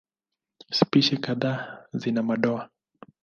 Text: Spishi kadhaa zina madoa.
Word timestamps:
Spishi 0.71 1.17
kadhaa 1.27 1.85
zina 1.93 2.23
madoa. 2.23 2.69